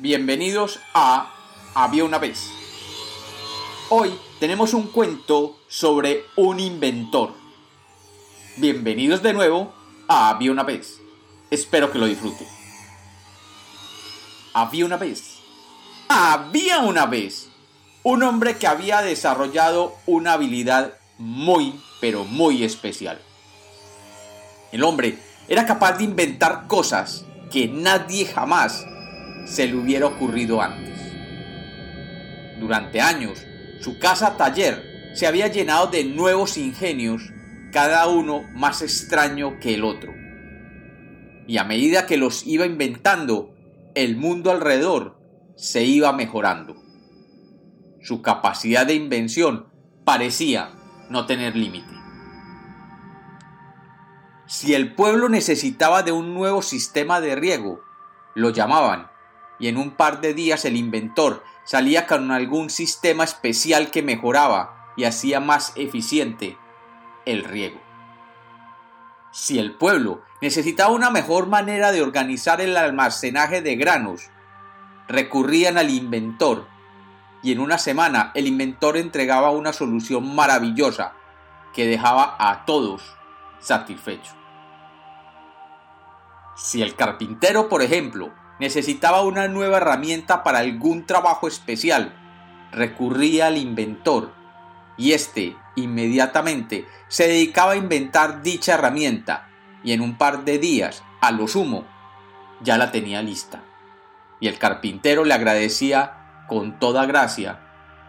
[0.00, 1.32] bienvenidos a
[1.74, 2.50] Había una vez.
[3.88, 7.32] Hoy tenemos un cuento sobre un inventor.
[8.58, 9.74] Bienvenidos de nuevo
[10.06, 11.00] a Había una vez.
[11.50, 12.46] Espero que lo disfruten.
[14.54, 15.38] Había una vez.
[16.08, 17.48] Había una vez
[18.04, 23.20] un hombre que había desarrollado una habilidad muy, pero muy especial.
[24.70, 25.18] El hombre
[25.48, 28.86] era capaz de inventar cosas que nadie jamás
[29.46, 30.98] se le hubiera ocurrido antes.
[32.58, 33.44] Durante años,
[33.80, 37.32] su casa taller se había llenado de nuevos ingenios,
[37.72, 40.12] cada uno más extraño que el otro.
[41.46, 43.54] Y a medida que los iba inventando,
[43.94, 45.18] el mundo alrededor
[45.56, 46.76] se iba mejorando.
[48.00, 49.66] Su capacidad de invención
[50.04, 50.70] parecía
[51.10, 51.92] no tener límite.
[54.46, 57.80] Si el pueblo necesitaba de un nuevo sistema de riego,
[58.34, 59.08] lo llamaban,
[59.58, 64.92] y en un par de días el inventor salía con algún sistema especial que mejoraba
[64.96, 66.56] y hacía más eficiente
[67.26, 67.80] el riego.
[69.32, 74.30] Si el pueblo necesitaba una mejor manera de organizar el almacenaje de granos,
[75.08, 76.66] recurrían al inventor
[77.42, 81.12] y en una semana el inventor entregaba una solución maravillosa
[81.72, 83.02] que dejaba a todos
[83.60, 84.34] satisfechos.
[86.56, 92.14] Si el carpintero, por ejemplo, necesitaba una nueva herramienta para algún trabajo especial,
[92.72, 94.34] recurría al inventor
[94.96, 99.48] y éste inmediatamente se dedicaba a inventar dicha herramienta
[99.84, 101.84] y en un par de días, a lo sumo,
[102.60, 103.62] ya la tenía lista.
[104.40, 107.60] Y el carpintero le agradecía con toda gracia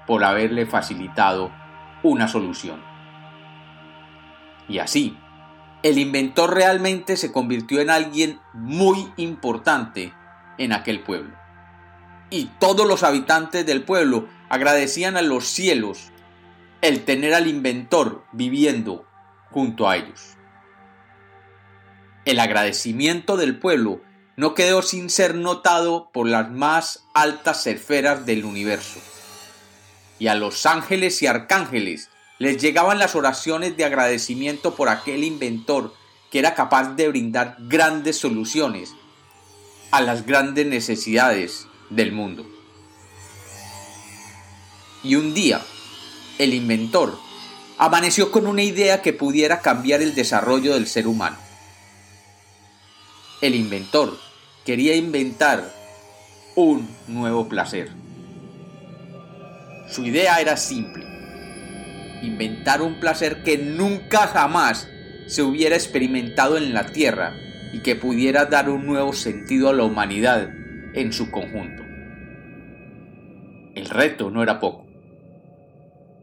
[0.08, 1.52] por haberle facilitado
[2.02, 2.84] una solución.
[4.67, 5.17] Y así,
[5.84, 10.13] el inventor realmente se convirtió en alguien muy importante
[10.60, 11.36] en aquel pueblo.
[12.30, 16.12] Y todos los habitantes del pueblo agradecían a los cielos
[16.81, 19.08] el tener al inventor viviendo
[19.50, 20.38] junto a ellos.
[22.25, 24.02] El agradecimiento del pueblo
[24.36, 29.00] no quedó sin ser notado por las más altas esferas del universo.
[30.19, 35.94] Y a los ángeles y arcángeles les llegaban las oraciones de agradecimiento por aquel inventor
[36.31, 38.94] que era capaz de brindar grandes soluciones
[39.91, 42.45] a las grandes necesidades del mundo.
[45.03, 45.61] Y un día,
[46.38, 47.17] el inventor
[47.77, 51.38] amaneció con una idea que pudiera cambiar el desarrollo del ser humano.
[53.41, 54.19] El inventor
[54.66, 55.73] quería inventar
[56.56, 57.89] un nuevo placer.
[59.89, 61.09] Su idea era simple
[62.21, 64.88] inventar un placer que nunca jamás
[65.27, 67.33] se hubiera experimentado en la Tierra
[67.72, 70.50] y que pudiera dar un nuevo sentido a la humanidad
[70.94, 71.84] en su conjunto.
[73.75, 74.85] El reto no era poco.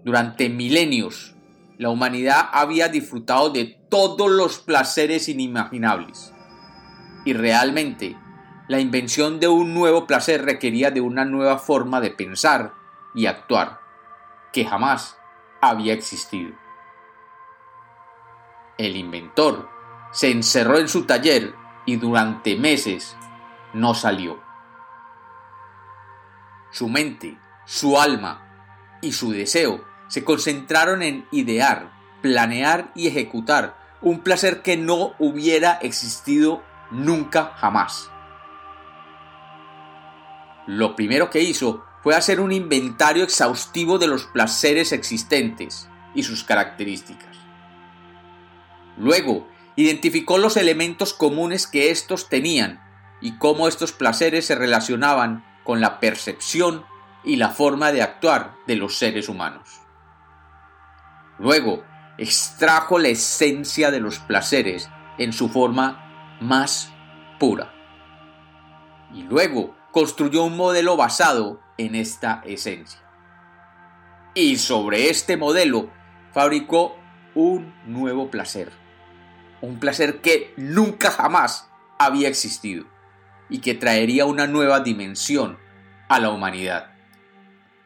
[0.05, 1.35] Durante milenios,
[1.79, 6.33] la humanidad había disfrutado de todos los placeres inimaginables.
[7.25, 8.17] Y realmente,
[8.69, 12.73] la invención de un nuevo placer requería de una nueva forma de pensar
[13.15, 13.81] y actuar,
[14.53, 15.17] que jamás
[15.61, 16.53] había existido.
[18.79, 19.76] El inventor
[20.17, 21.55] se encerró en su taller
[21.85, 23.15] y durante meses
[23.75, 24.41] no salió.
[26.71, 34.21] Su mente, su alma y su deseo se concentraron en idear, planear y ejecutar un
[34.21, 38.11] placer que no hubiera existido nunca jamás.
[40.67, 46.43] Lo primero que hizo fue hacer un inventario exhaustivo de los placeres existentes y sus
[46.43, 47.37] características.
[48.97, 49.47] Luego,
[49.77, 52.83] identificó los elementos comunes que estos tenían
[53.21, 56.85] y cómo estos placeres se relacionaban con la percepción
[57.25, 59.81] y la forma de actuar de los seres humanos.
[61.39, 61.85] Luego,
[62.19, 64.89] extrajo la esencia de los placeres
[65.19, 66.93] en su forma más
[67.39, 67.73] pura.
[69.13, 73.01] Y luego construyó un modelo basado en esta esencia.
[74.35, 75.91] Y sobre este modelo
[76.33, 76.97] fabricó
[77.35, 78.86] un nuevo placer.
[79.61, 81.69] Un placer que nunca jamás
[81.99, 82.85] había existido
[83.49, 85.59] y que traería una nueva dimensión
[86.09, 86.95] a la humanidad.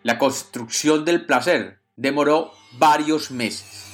[0.02, 3.86] La construcción del placer demoró varios meses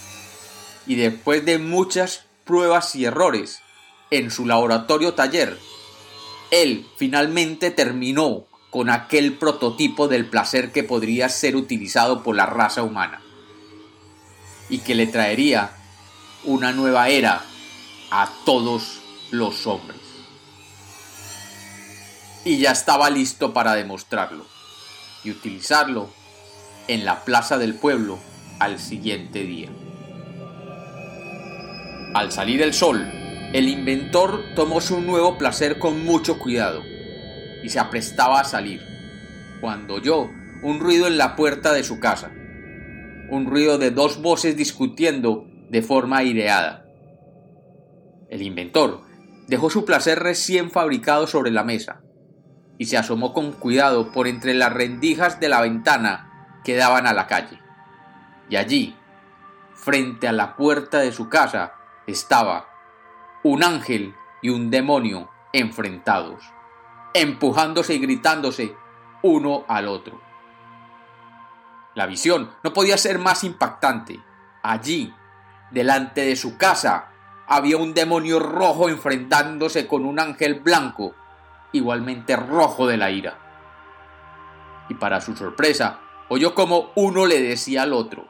[0.87, 3.61] y después de muchas pruebas y errores
[4.11, 5.58] en su laboratorio taller,
[6.52, 12.82] él finalmente terminó con aquel prototipo del placer que podría ser utilizado por la raza
[12.82, 13.20] humana
[14.69, 15.70] y que le traería
[16.44, 17.43] una nueva era
[18.10, 19.00] a todos
[19.30, 20.06] los hombres.
[22.46, 24.46] y ya estaba listo para demostrarlo
[25.24, 26.08] y utilizarlo
[26.86, 28.20] en la plaza del pueblo
[28.60, 29.68] al siguiente día.
[32.14, 33.04] Al salir el sol,
[33.52, 36.84] el inventor tomó su nuevo placer con mucho cuidado
[37.64, 38.80] y se aprestaba a salir,
[39.60, 40.30] cuando oyó
[40.62, 42.30] un ruido en la puerta de su casa,
[43.28, 46.85] un ruido de dos voces discutiendo de forma aireada.
[48.28, 49.02] El inventor
[49.46, 52.00] dejó su placer recién fabricado sobre la mesa
[52.78, 57.12] y se asomó con cuidado por entre las rendijas de la ventana que daban a
[57.12, 57.61] la calle.
[58.49, 58.96] Y allí,
[59.75, 61.75] frente a la puerta de su casa,
[62.06, 62.69] estaba
[63.43, 66.43] un ángel y un demonio enfrentados,
[67.14, 68.75] empujándose y gritándose
[69.23, 70.20] uno al otro.
[71.94, 74.20] La visión no podía ser más impactante.
[74.62, 75.14] Allí,
[75.70, 77.12] delante de su casa,
[77.46, 81.14] había un demonio rojo enfrentándose con un ángel blanco,
[81.72, 83.38] igualmente rojo de la ira.
[84.88, 88.26] Y para su sorpresa, oyó como uno le decía al otro,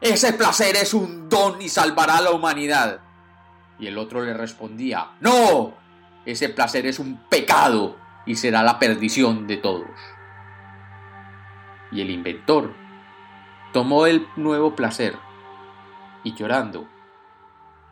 [0.00, 3.00] Ese placer es un don y salvará a la humanidad.
[3.78, 5.74] Y el otro le respondía, No,
[6.24, 7.96] ese placer es un pecado
[8.26, 9.90] y será la perdición de todos.
[11.90, 12.74] Y el inventor
[13.72, 15.16] tomó el nuevo placer
[16.22, 16.88] y llorando